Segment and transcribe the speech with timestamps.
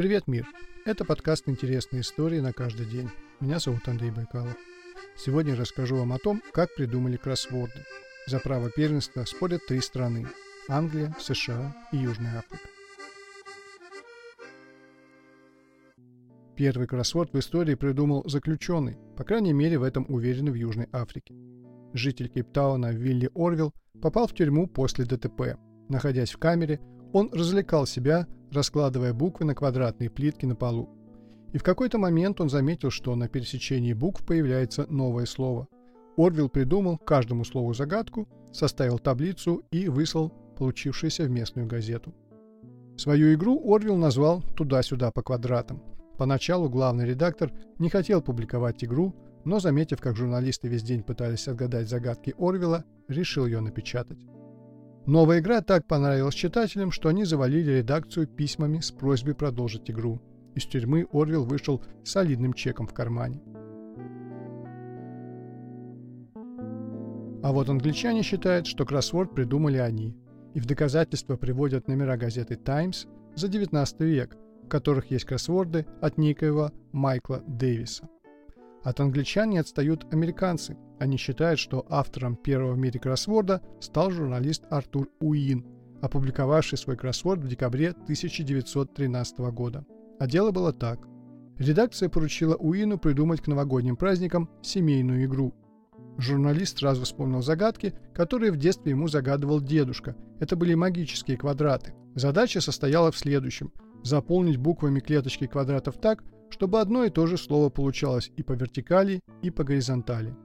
[0.00, 0.48] Привет, мир!
[0.86, 3.10] Это подкаст «Интересные истории на каждый день».
[3.38, 4.56] Меня зовут Андрей Байкалов.
[5.14, 7.84] Сегодня расскажу вам о том, как придумали кроссворды.
[8.26, 10.26] За право первенства спорят три страны–
[10.70, 12.66] Англия, США и Южная Африка.
[16.56, 21.34] Первый кроссворд в истории придумал заключенный, по крайней мере в этом уверены в Южной Африке.
[21.92, 25.58] Житель Кейптауна Вилли Орвилл попал в тюрьму после ДТП.
[25.90, 26.80] Находясь в камере,
[27.12, 30.88] он развлекал себя, раскладывая буквы на квадратные плитки на полу.
[31.52, 35.66] И в какой-то момент он заметил, что на пересечении букв появляется новое слово.
[36.16, 42.14] Орвилл придумал каждому слову загадку, составил таблицу и выслал получившуюся в местную газету.
[42.96, 45.82] Свою игру Орвилл назвал «Туда-сюда по квадратам».
[46.18, 51.88] Поначалу главный редактор не хотел публиковать игру, но, заметив, как журналисты весь день пытались отгадать
[51.88, 54.18] загадки Орвилла, решил ее напечатать.
[55.06, 60.20] Новая игра так понравилась читателям, что они завалили редакцию письмами с просьбой продолжить игру.
[60.54, 63.40] Из тюрьмы Орвилл вышел с солидным чеком в кармане.
[67.42, 70.14] А вот англичане считают, что кроссворд придумали они,
[70.54, 76.18] и в доказательство приводят номера газеты «Таймс» за 19 век, в которых есть кроссворды от
[76.18, 78.08] некоего Майкла Дэвиса.
[78.82, 80.76] От англичан не отстают американцы.
[80.98, 85.66] Они считают, что автором первого в мире кроссворда стал журналист Артур Уин,
[86.00, 89.84] опубликовавший свой кроссворд в декабре 1913 года.
[90.18, 91.00] А дело было так.
[91.58, 95.54] Редакция поручила Уину придумать к новогодним праздникам семейную игру.
[96.16, 100.16] Журналист сразу вспомнил загадки, которые в детстве ему загадывал дедушка.
[100.38, 101.94] Это были магические квадраты.
[102.14, 107.70] Задача состояла в следующем– заполнить буквами клеточки квадратов так, чтобы одно и то же слово
[107.70, 110.36] получалось и по вертикали, и по горизонтали.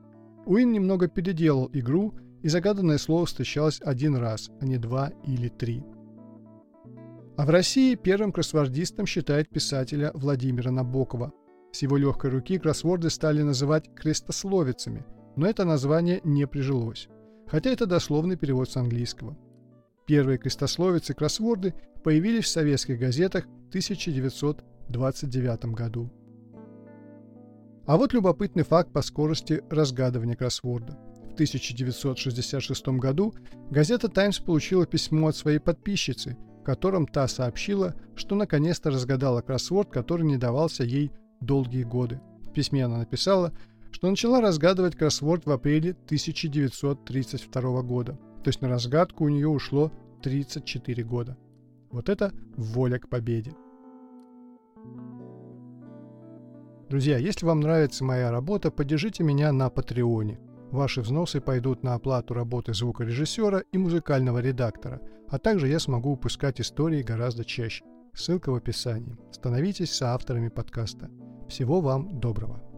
[0.46, 5.84] Уин немного переделал игру, и загаданное слово встречалось один раз, а не два или три.
[7.38, 11.34] А в России первым кроссвордистом считает писателя Владимира Набокова.
[11.74, 17.10] С его легкой руки кроссворды стали называть крестословицами, но это название не прижилось,
[17.48, 19.38] хотя это дословный перевод с английского.
[20.06, 21.74] Первые крестословицы-кроссворды
[22.04, 26.12] появились в советских газетах в 1900 1929 году.
[27.86, 30.98] А вот любопытный факт по скорости разгадывания кроссворда.
[31.30, 33.34] В 1966 году
[33.70, 39.92] газета «Таймс» получила письмо от своей подписчицы, в котором та сообщила, что наконец-то разгадала кроссворд,
[39.92, 42.22] который не давался ей долгие годы.
[42.44, 43.54] В письме она написала,
[43.92, 48.14] что начала разгадывать кроссворд в апреле 1932 года.
[48.44, 49.92] То есть на разгадку у нее ушло
[50.24, 51.38] 34 года.
[51.92, 53.54] Вот это воля к победе.
[56.90, 60.40] Друзья, если вам нравится моя работа, поддержите меня на Патреоне.
[60.72, 66.62] Ваши взносы пойдут на оплату работы звукорежиссера и музыкального редактора, а также я смогу выпускать
[66.62, 67.84] истории гораздо чаще.
[68.14, 69.18] Ссылка в описании.
[69.32, 71.10] Становитесь соавторами подкаста.
[71.50, 72.75] Всего вам доброго.